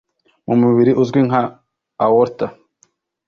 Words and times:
mu 0.47 0.55
mubiri 0.61 0.91
uzwi 1.01 1.19
nka 1.27 1.41
‘aorta’ 2.05 2.47